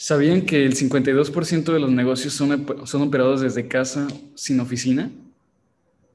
[0.00, 5.10] ¿Sabían que el 52% de los negocios son, son operados desde casa sin oficina?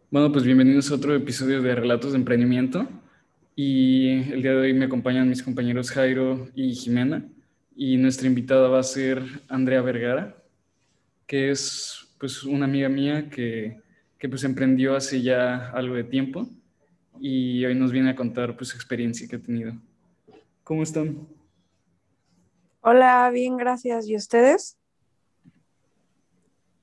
[0.09, 2.87] Bueno, pues bienvenidos a otro episodio de Relatos de Emprendimiento.
[3.57, 7.25] Y el día de hoy me acompañan mis compañeros Jairo y Jimena.
[7.75, 10.37] Y nuestra invitada va a ser Andrea Vergara,
[11.27, 13.81] que es pues una amiga mía que,
[14.17, 16.47] que pues emprendió hace ya algo de tiempo
[17.19, 19.73] y hoy nos viene a contar pues su experiencia que ha tenido.
[20.63, 21.17] ¿Cómo están?
[22.85, 24.09] Hola, bien, gracias.
[24.09, 24.77] ¿Y ustedes?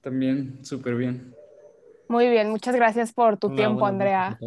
[0.01, 1.37] También, súper bien.
[2.09, 4.39] Muy bien, muchas gracias por tu tiempo, Andrea.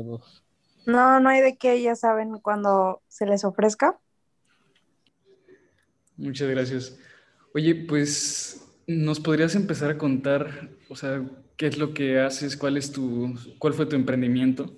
[0.88, 4.00] No, no hay de qué, ya saben, cuando se les ofrezca.
[6.18, 6.98] Muchas gracias.
[7.54, 11.24] Oye, pues, ¿nos podrías empezar a contar, o sea,
[11.56, 12.58] qué es lo que haces?
[12.58, 14.76] ¿Cuál es tu, cuál fue tu emprendimiento?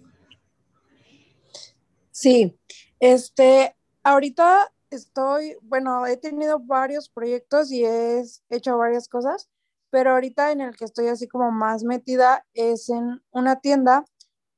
[2.12, 2.60] Sí,
[3.00, 9.50] este, ahorita estoy, bueno, he tenido varios proyectos y he hecho varias cosas,
[9.90, 14.06] pero ahorita en el que estoy así como más metida es en una tienda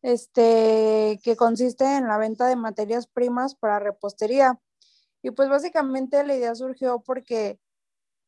[0.02, 4.59] este, que consiste en la venta de materias primas para repostería.
[5.21, 7.59] Y pues básicamente la idea surgió porque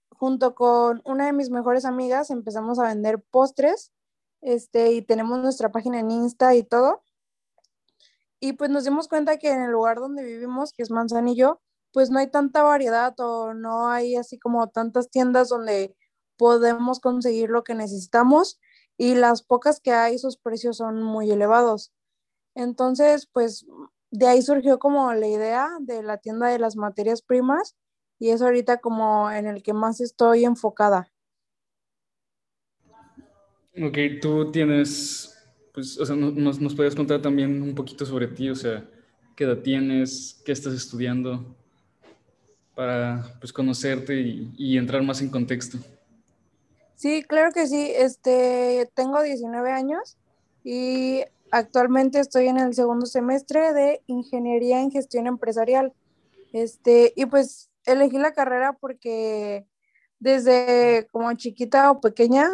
[0.10, 3.94] junto con una de mis mejores amigas empezamos a vender postres
[4.42, 7.04] este, y tenemos nuestra página en Insta y todo.
[8.42, 12.10] Y pues nos dimos cuenta que en el lugar donde vivimos, que es Manzanillo, pues
[12.10, 15.96] no hay tanta variedad o no hay así como tantas tiendas donde
[16.38, 18.60] podemos conseguir lo que necesitamos
[18.98, 21.92] y las pocas que hay, sus precios son muy elevados.
[22.56, 23.66] Entonces, pues
[24.12, 27.76] de ahí surgió como la idea de la tienda de las materias primas
[28.20, 31.12] y es ahorita como en el que más estoy enfocada.
[33.82, 35.38] Ok, tú tienes,
[35.74, 38.90] pues, o sea, nos, nos contar también un poquito sobre ti, o sea,
[39.38, 41.56] qué edad tienes, qué estás estudiando
[42.80, 45.78] para pues, conocerte y, entrar más en contexto.
[46.96, 47.92] Sí, claro que sí.
[47.94, 50.16] Este, tengo 19 años
[50.64, 55.92] y actualmente estoy en el segundo semestre de Ingeniería en Gestión Empresarial.
[56.54, 59.68] Este, y pues elegí la carrera porque
[60.20, 62.48] desde como chiquita o pequeña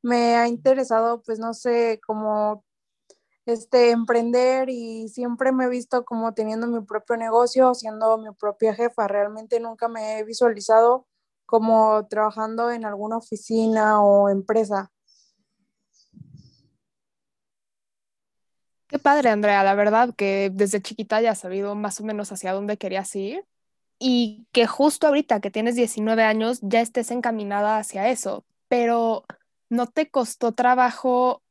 [0.00, 2.64] me ha interesado, pues no sé, como
[3.46, 8.74] este, emprender y siempre me he visto como teniendo mi propio negocio, siendo mi propia
[8.74, 9.08] jefa.
[9.08, 11.06] Realmente nunca me he visualizado
[11.46, 14.90] como trabajando en alguna oficina o empresa.
[18.88, 22.52] Qué padre, Andrea, la verdad que desde chiquita ya has sabido más o menos hacia
[22.52, 23.44] dónde querías ir
[23.98, 29.24] y que justo ahorita que tienes 19 años ya estés encaminada hacia eso, pero
[29.68, 31.42] ¿no te costó trabajo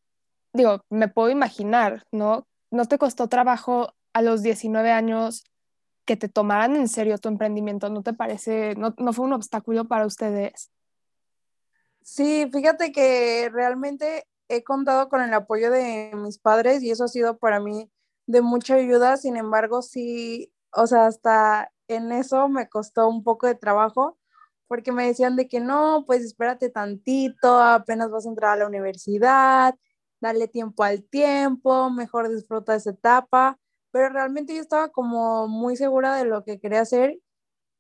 [0.56, 2.48] digo, me puedo imaginar, ¿no?
[2.72, 5.44] ¿No te costó trabajo a los 19 años
[6.06, 7.90] que te tomaran en serio tu emprendimiento?
[7.90, 10.72] ¿No te parece, no, no fue un obstáculo para ustedes?
[12.02, 17.08] Sí, fíjate que realmente he contado con el apoyo de mis padres y eso ha
[17.08, 17.92] sido para mí
[18.28, 19.18] de mucha ayuda.
[19.18, 24.18] Sin embargo, sí, o sea, hasta en eso me costó un poco de trabajo
[24.68, 28.68] porque me decían de que no, pues espérate tantito, apenas vas a entrar a la
[28.68, 29.76] universidad,
[30.26, 33.60] darle tiempo al tiempo, mejor disfruta esa etapa,
[33.92, 37.20] pero realmente yo estaba como muy segura de lo que quería hacer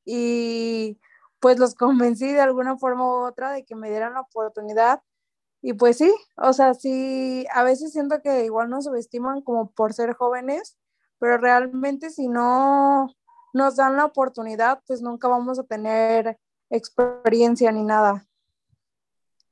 [0.05, 0.99] y
[1.39, 5.01] pues los convencí de alguna forma u otra de que me dieran la oportunidad
[5.61, 9.93] y pues sí, o sea, sí, a veces siento que igual nos subestiman como por
[9.93, 10.77] ser jóvenes,
[11.17, 13.09] pero realmente si no
[13.51, 16.37] nos dan la oportunidad, pues nunca vamos a tener
[16.69, 18.27] experiencia ni nada.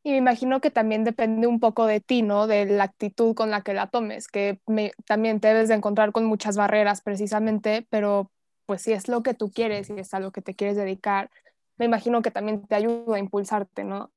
[0.04, 2.46] Y me imagino que también depende un poco de ti, ¿no?
[2.46, 4.60] De la actitud con la que la tomes, que
[5.06, 8.30] también te debes de encontrar con muchas barreras precisamente, pero
[8.66, 11.32] pues si es lo que tú quieres y es a lo que te quieres dedicar,
[11.78, 14.12] me imagino que también te ayuda a impulsarte, ¿no?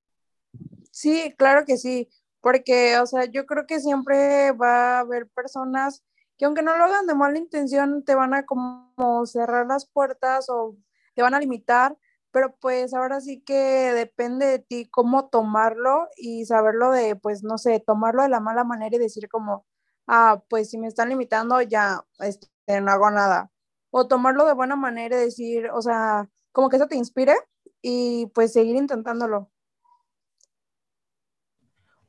[0.90, 2.08] Sí, claro que sí,
[2.40, 6.02] porque, o sea, yo creo que siempre va a haber personas
[6.36, 10.48] que aunque no lo hagan de mala intención, te van a como cerrar las puertas
[10.48, 10.76] o
[11.14, 11.96] te van a limitar,
[12.36, 17.56] pero pues ahora sí que depende de ti cómo tomarlo y saberlo de, pues no
[17.56, 19.64] sé, tomarlo de la mala manera y decir como,
[20.06, 22.50] ah, pues si me están limitando ya este,
[22.82, 23.50] no hago nada.
[23.88, 27.32] O tomarlo de buena manera y decir, o sea, como que eso te inspire
[27.80, 29.50] y pues seguir intentándolo.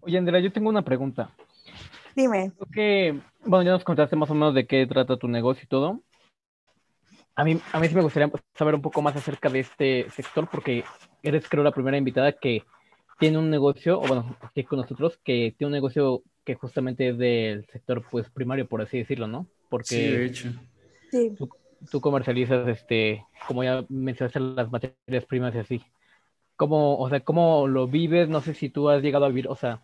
[0.01, 1.33] Oye, Andrea, yo tengo una pregunta.
[2.18, 2.51] Dime.
[2.51, 5.68] Creo que, bueno, ya nos contaste más o menos de qué trata tu negocio y
[5.68, 6.01] todo,
[7.37, 10.49] a mí, a mí sí me gustaría saber un poco más acerca de este sector
[10.49, 10.83] porque
[11.21, 12.63] eres creo la primera invitada que
[13.19, 17.17] tiene un negocio, o bueno, aquí con nosotros, que tiene un negocio que justamente es
[17.19, 19.47] del sector pues primario, por así decirlo, ¿no?
[19.69, 20.49] Porque sí, de hecho.
[21.37, 21.49] Tú,
[21.91, 25.83] tú, comercializas, este, como ya mencionaste, las materias primas y así.
[26.55, 29.55] cómo, o sea, cómo lo vives, no sé si tú has llegado a vivir, o
[29.55, 29.83] sea,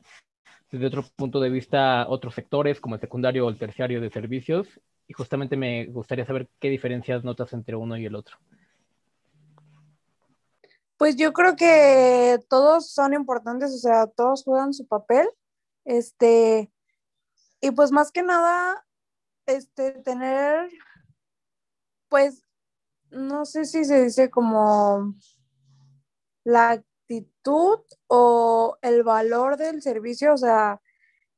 [0.72, 4.68] desde otro punto de vista, otros sectores como el secundario o el terciario de servicios,
[5.08, 8.38] y justamente me gustaría saber qué diferencias notas entre uno y el otro.
[10.98, 15.28] Pues yo creo que todos son importantes, o sea, todos juegan su papel.
[15.86, 16.72] Este,
[17.60, 18.86] y pues más que nada,
[19.46, 20.70] este, tener,
[22.10, 22.44] pues,
[23.10, 25.14] no sé si se dice como
[26.44, 30.82] la actitud o el valor del servicio, o sea,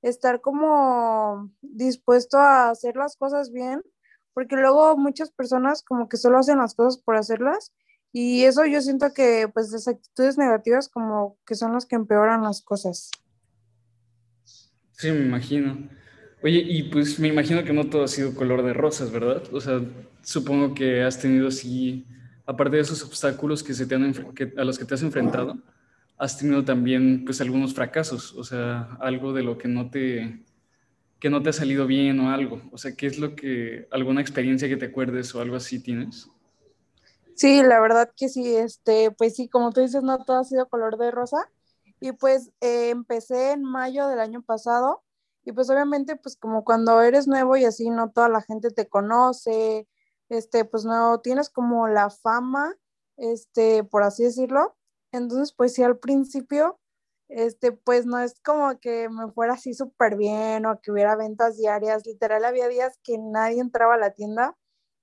[0.09, 3.81] estar como dispuesto a hacer las cosas bien,
[4.33, 7.73] porque luego muchas personas como que solo hacen las cosas por hacerlas
[8.11, 12.43] y eso yo siento que pues las actitudes negativas como que son las que empeoran
[12.43, 13.09] las cosas.
[14.91, 15.89] Sí, me imagino.
[16.43, 19.43] Oye, y pues me imagino que no todo ha sido color de rosas, ¿verdad?
[19.51, 19.81] O sea,
[20.21, 22.05] supongo que has tenido así,
[22.45, 24.13] aparte de esos obstáculos que se te han,
[24.55, 25.57] a los que te has enfrentado,
[26.17, 30.43] has tenido también pues algunos fracasos, o sea, algo de lo que no te
[31.19, 32.61] que no te ha salido bien o algo.
[32.71, 36.29] O sea, ¿qué es lo que alguna experiencia que te acuerdes o algo así tienes?
[37.35, 40.69] Sí, la verdad que sí, este, pues sí, como tú dices, no todo ha sido
[40.69, 41.49] color de rosa.
[41.99, 45.03] Y pues eh, empecé en mayo del año pasado
[45.45, 48.87] y pues obviamente pues como cuando eres nuevo y así no toda la gente te
[48.87, 49.87] conoce,
[50.29, 52.75] este, pues no tienes como la fama,
[53.17, 54.75] este, por así decirlo.
[55.15, 56.79] Entonces pues sí al principio,
[57.29, 61.57] este, pues no es como que me fuera así súper bien o que hubiera ventas
[61.57, 64.55] diarias, literal había días que nadie entraba a la tienda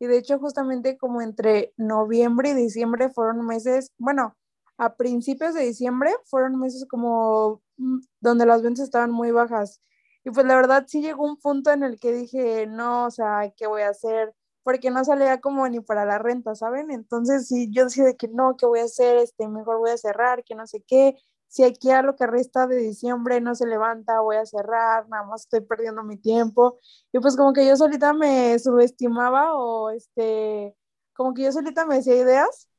[0.02, 4.36] y de hecho, justamente como entre noviembre y diciembre fueron meses, bueno,
[4.76, 9.80] a principios de diciembre fueron meses como mm, donde las ventas estaban muy bajas.
[10.24, 13.52] Y pues la verdad sí llegó un punto en el que dije, no, o sea,
[13.56, 14.34] ¿qué voy a hacer?
[14.62, 16.90] Porque no salía como ni para la renta, ¿saben?
[16.90, 19.16] Entonces sí, yo decía de que no, ¿qué voy a hacer?
[19.18, 21.16] Este, mejor voy a cerrar, que no sé qué
[21.52, 25.24] si aquí a lo que resta de diciembre no se levanta, voy a cerrar, nada
[25.24, 26.78] más estoy perdiendo mi tiempo.
[27.12, 30.74] Y pues como que yo solita me subestimaba o este,
[31.12, 32.70] como que yo solita me decía ideas.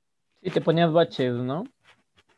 [0.42, 1.66] Y te ponías baches, ¿no?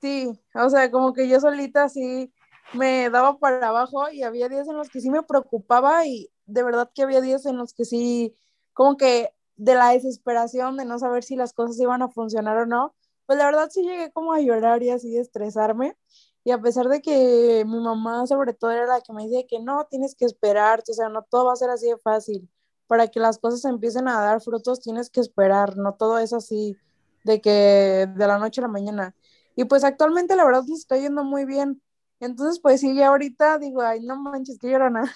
[0.02, 2.34] Sí, o sea, como que yo solita sí
[2.74, 6.64] me daba para abajo y había días en los que sí me preocupaba y de
[6.64, 8.36] verdad que había días en los que sí,
[8.74, 12.66] como que de la desesperación de no saber si las cosas iban a funcionar o
[12.66, 15.98] no, pues la verdad sí llegué como a llorar y así estresarme.
[16.44, 19.60] Y a pesar de que mi mamá sobre todo era la que me decía que
[19.60, 22.50] no, tienes que esperar, o sea, no todo va a ser así de fácil.
[22.88, 26.78] Para que las cosas empiecen a dar frutos tienes que esperar, no todo es así
[27.24, 29.16] de que de la noche a la mañana.
[29.56, 31.82] Y pues actualmente la verdad me estoy yendo muy bien.
[32.20, 35.14] Entonces, pues sí, ya ahorita digo, ay, no manches, que llorona.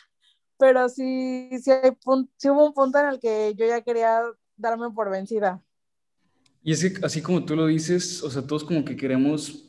[0.60, 1.92] Pero sí, sí, hay
[2.38, 4.22] sí hubo un punto en el que yo ya quería
[4.58, 5.62] darme por vencida.
[6.62, 9.66] Y es que así como tú lo dices, o sea, todos como que queremos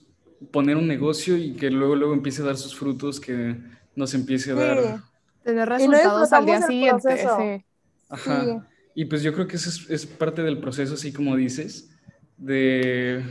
[0.50, 3.56] poner un negocio y que luego, luego empiece a dar sus frutos, que
[3.94, 5.02] nos empiece a dar...
[5.44, 7.16] Tener resultados al día siguiente.
[7.16, 7.64] Sí.
[8.08, 8.68] Ajá.
[8.94, 11.90] Y pues yo creo que eso es, parte del proceso, así como dices,
[12.36, 13.24] de,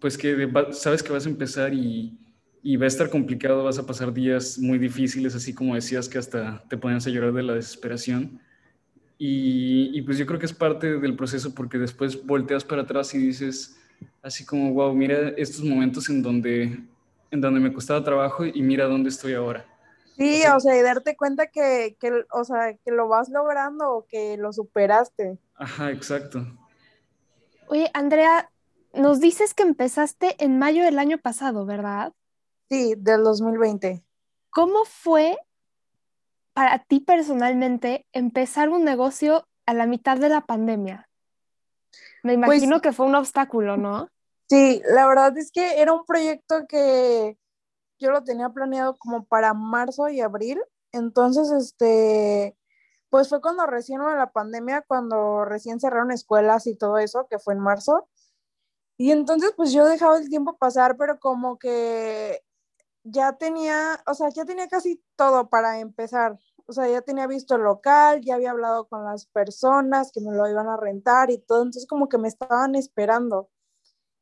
[0.00, 2.18] pues que sabes que vas a empezar y,
[2.66, 6.16] y, va a estar complicado, vas a pasar días muy difíciles, así como decías que
[6.16, 8.40] hasta te ponías a llorar de la desesperación.
[9.18, 13.18] Y, pues yo creo que es parte del proceso porque después volteas para atrás y
[13.18, 13.78] dices,
[14.22, 16.80] así como, wow, mira estos momentos en donde,
[17.30, 19.66] en donde me costaba trabajo y mira dónde estoy ahora.
[20.16, 24.06] Sí, o sea, y darte cuenta que, que, o sea, que lo vas logrando o
[24.06, 25.38] que lo superaste.
[25.56, 26.46] Ajá, exacto.
[27.66, 28.50] Oye, Andrea,
[28.94, 32.14] nos dices que empezaste en mayo del año pasado, ¿verdad?
[32.68, 34.04] Sí, del 2020.
[34.50, 35.36] ¿Cómo fue
[36.52, 41.08] para ti personalmente empezar un negocio a la mitad de la pandemia?
[42.22, 44.08] Me pues imagino que fue un obstáculo, ¿no?
[44.48, 47.36] Sí, la verdad es que era un proyecto que
[47.98, 50.60] yo lo tenía planeado como para marzo y abril.
[50.92, 52.56] Entonces, este,
[53.10, 57.38] pues fue cuando recién hubo la pandemia, cuando recién cerraron escuelas y todo eso, que
[57.38, 58.08] fue en marzo.
[58.96, 62.42] Y entonces, pues yo dejaba el tiempo pasar, pero como que
[63.04, 66.38] ya tenía, o sea, ya tenía casi todo para empezar.
[66.66, 70.32] O sea, ya tenía visto el local, ya había hablado con las personas que me
[70.34, 73.50] lo iban a rentar y todo, entonces como que me estaban esperando.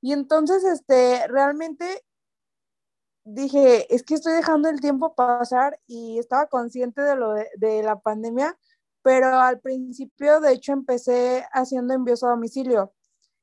[0.03, 2.05] Y entonces, este, realmente
[3.25, 8.01] dije, es que estoy dejando el tiempo pasar y estaba consciente de lo de, la
[8.01, 8.59] pandemia,
[9.03, 12.93] pero al principio, de hecho, empecé haciendo envíos a domicilio.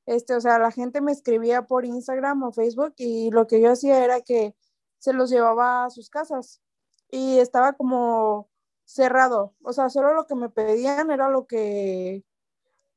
[0.05, 3.71] Este, o sea, la gente me escribía por Instagram o Facebook y lo que yo
[3.71, 4.55] hacía era que
[4.99, 6.61] se los llevaba a sus casas
[7.09, 8.49] y estaba como
[8.85, 12.25] cerrado, o sea, solo lo que me pedían era lo que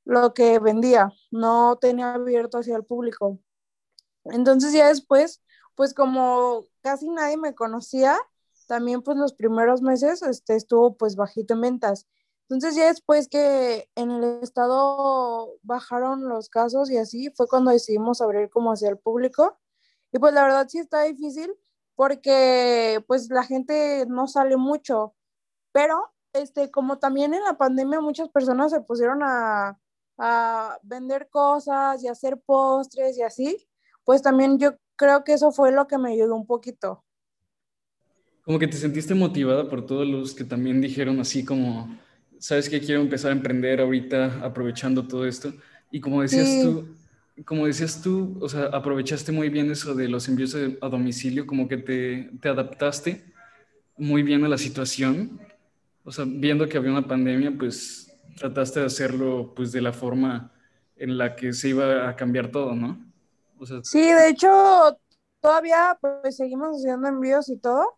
[0.05, 3.39] lo que vendía, no tenía abierto hacia el público.
[4.25, 5.43] Entonces ya después,
[5.75, 8.19] pues como casi nadie me conocía,
[8.67, 12.07] también pues los primeros meses este, estuvo pues bajito en ventas.
[12.49, 18.21] Entonces ya después que en el estado bajaron los casos y así, fue cuando decidimos
[18.21, 19.59] abrir como hacia el público.
[20.13, 21.55] Y pues la verdad sí está difícil
[22.03, 25.15] porque pues la gente no sale mucho,
[25.71, 29.79] pero este, como también en la pandemia muchas personas se pusieron a,
[30.19, 33.69] a vender cosas y hacer postres y así,
[34.03, 37.05] pues también yo creo que eso fue lo que me ayudó un poquito.
[38.43, 42.01] Como que te sentiste motivada por todos los que también dijeron así como,
[42.41, 45.53] sabes que quiero empezar a emprender ahorita aprovechando todo esto.
[45.93, 46.85] Y como decías tú,
[47.45, 51.69] como decías tú, o sea, aprovechaste muy bien eso de los envíos a domicilio, como
[51.69, 53.33] que te, te adaptaste
[53.97, 55.41] muy bien a la situación.
[56.05, 60.53] O sea, viendo que había una pandemia, pues trataste de hacerlo pues de la forma
[60.97, 62.99] en la que se iba a cambiar todo, ¿no?
[63.83, 64.99] sí, de hecho,
[65.41, 67.97] todavía pues seguimos haciendo envíos y todo.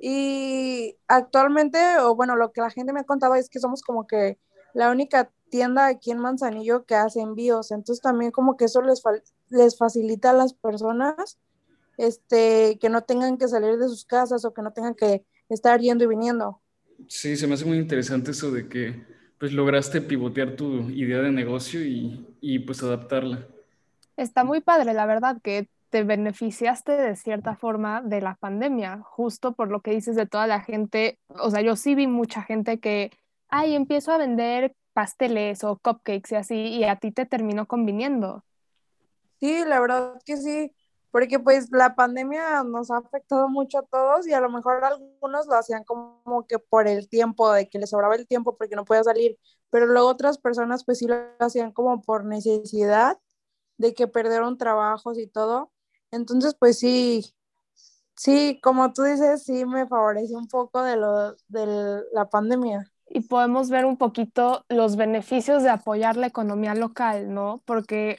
[0.00, 4.06] Y actualmente, o bueno, lo que la gente me ha contado es que somos como
[4.06, 4.38] que
[4.74, 7.70] la única tienda aquí en Manzanillo que hace envíos.
[7.72, 9.02] Entonces también como que eso les,
[9.50, 11.38] les facilita a las personas
[11.98, 15.78] este, que no tengan que salir de sus casas o que no tengan que estar
[15.78, 16.62] yendo y viniendo.
[17.06, 19.04] Sí, se me hace muy interesante eso de que
[19.38, 23.46] pues lograste pivotear tu idea de negocio y, y pues adaptarla.
[24.16, 29.52] Está muy padre, la verdad, que te beneficiaste de cierta forma de la pandemia, justo
[29.52, 31.18] por lo que dices de toda la gente.
[31.28, 33.10] O sea, yo sí vi mucha gente que,
[33.48, 38.44] ay, empiezo a vender pasteles o cupcakes y así, y a ti te terminó conviniendo.
[39.40, 40.72] Sí, la verdad que sí
[41.12, 45.46] porque pues la pandemia nos ha afectado mucho a todos y a lo mejor algunos
[45.46, 48.86] lo hacían como que por el tiempo, de que les sobraba el tiempo porque no
[48.86, 49.38] podía salir,
[49.70, 53.18] pero luego otras personas pues sí lo hacían como por necesidad
[53.78, 55.70] de que perdieron trabajos y todo.
[56.10, 57.34] Entonces pues sí,
[58.16, 62.91] sí, como tú dices, sí me favoreció un poco de, lo, de la pandemia.
[63.14, 67.60] Y podemos ver un poquito los beneficios de apoyar la economía local, ¿no?
[67.66, 68.18] Porque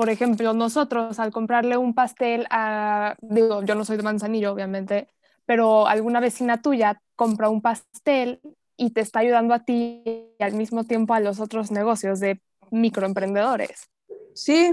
[0.00, 5.08] por ejemplo, nosotros al comprarle un pastel a, digo, yo no soy de Manzanillo, obviamente,
[5.44, 8.40] pero alguna vecina tuya compra un pastel
[8.78, 12.40] y te está ayudando a ti y al mismo tiempo a los otros negocios de
[12.70, 13.90] microemprendedores.
[14.32, 14.72] Sí.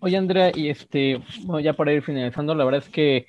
[0.00, 3.26] Oye, Andrea, y este, bueno, ya para ir finalizando, la verdad es que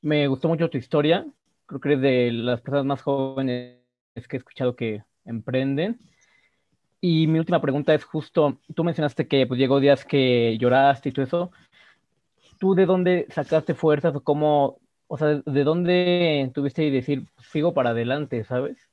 [0.00, 1.26] me gustó mucho tu historia.
[1.70, 3.78] Creo que eres de las personas más jóvenes
[4.28, 6.00] que he escuchado que emprenden.
[7.00, 11.12] Y mi última pregunta es justo, tú mencionaste que pues, llegó días que lloraste y
[11.12, 11.52] todo eso.
[12.58, 17.72] ¿Tú de dónde sacaste fuerzas o cómo, o sea, de dónde tuviste y decir, sigo
[17.72, 18.90] para adelante, ¿sabes?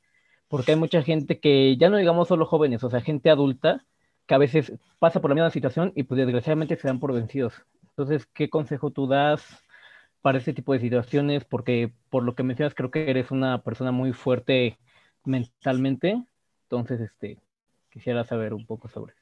[0.48, 3.86] Porque hay mucha gente que, ya no digamos solo jóvenes, o sea, gente adulta,
[4.28, 7.56] que a veces pasa por la misma situación y pues desgraciadamente se dan por vencidos.
[7.90, 9.64] Entonces, ¿qué consejo tú das
[10.22, 11.46] para este tipo de situaciones?
[11.46, 14.78] Porque por lo que mencionas, creo que eres una persona muy fuerte
[15.24, 16.24] mentalmente.
[16.64, 17.40] Entonces, este,
[17.98, 19.16] Quisiera saber un poco sobre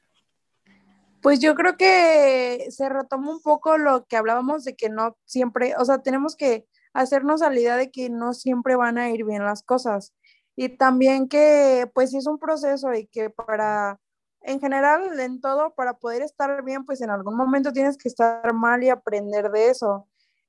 [1.22, 5.74] Pues yo creo que se retoma un poco lo que hablábamos de que no siempre,
[5.78, 9.24] o sea, tenemos que hacernos a la idea de que no siempre van a ir
[9.24, 10.12] bien las cosas.
[10.56, 13.98] Y también que pues es un proceso y que para,
[14.42, 18.52] en general, en todo, para poder estar bien, pues en algún momento tienes que estar
[18.52, 20.06] mal y aprender de eso.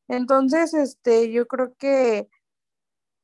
[0.09, 2.29] Entonces, este, yo creo que,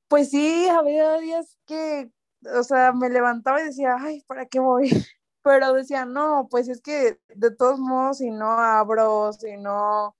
[0.08, 2.12] pues sí, había días que
[2.58, 4.90] o sea, me levantaba y decía, ay, ¿para qué voy?
[5.44, 10.16] Pero decía, no, pues es que de todos modos, si no abro, si no,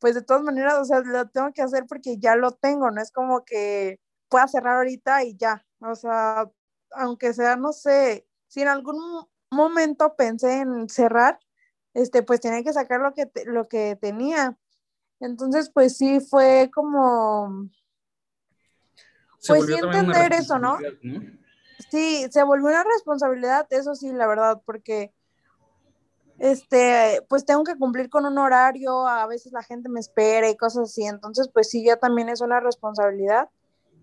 [0.00, 3.00] pues de todas maneras, o sea, lo tengo que hacer porque ya lo tengo, no
[3.02, 6.50] es como que pueda cerrar ahorita y ya, o sea,
[6.92, 8.98] aunque sea, no sé, si en algún
[9.50, 11.40] momento pensé en cerrar,
[11.94, 14.58] este, pues tenía que sacar lo que, lo que tenía.
[15.20, 17.68] Entonces, pues sí, fue como,
[19.46, 20.78] pues sí entender eso, ¿no?
[21.90, 25.12] Sí, se volvió una responsabilidad, eso sí, la verdad, porque
[26.38, 30.56] este, pues tengo que cumplir con un horario, a veces la gente me espera y
[30.56, 33.48] cosas así, entonces pues sí, ya también es una responsabilidad.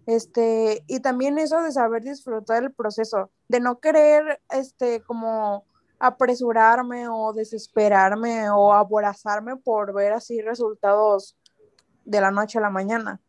[0.05, 5.65] Este, y también eso de saber disfrutar el proceso, de no querer, este, como
[6.00, 11.36] apresurarme o desesperarme o aborazarme por ver así resultados
[12.06, 13.20] de la noche a la mañana.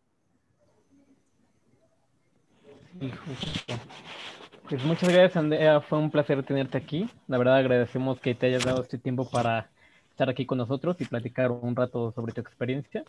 [4.69, 5.81] Pues muchas gracias, Andrea.
[5.81, 7.09] Fue un placer tenerte aquí.
[7.27, 9.71] La verdad agradecemos que te hayas dado este tiempo para
[10.11, 13.05] estar aquí con nosotros y platicar un rato sobre tu experiencia.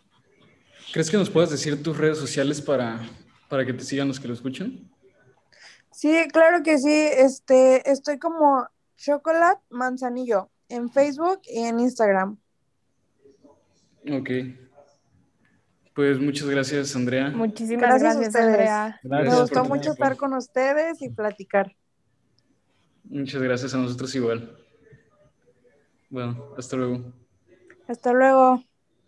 [0.93, 2.99] ¿Crees que nos puedas decir tus redes sociales para,
[3.49, 4.79] para que te sigan los que lo escuchan?
[5.91, 7.09] Sí, claro que sí.
[7.17, 8.67] Este, estoy como
[8.99, 12.37] Chocolate Manzanillo en Facebook y en Instagram.
[14.11, 14.29] Ok.
[15.95, 17.29] Pues muchas gracias, Andrea.
[17.29, 18.69] Muchísimas Gracias gracias, a ustedes.
[18.69, 18.99] Andrea.
[19.03, 21.75] Me gustó mucho estar con ustedes y platicar.
[23.03, 24.57] Muchas gracias a nosotros igual.
[26.09, 27.13] Bueno, hasta luego.
[27.87, 28.63] Hasta luego.